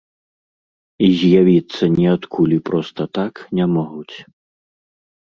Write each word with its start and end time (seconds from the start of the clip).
І 1.07 1.09
з'явіцца 1.17 1.83
ніадкуль 1.97 2.55
і 2.55 2.57
проста 2.69 3.01
так 3.19 3.33
не 3.61 3.65
могуць. 3.75 4.15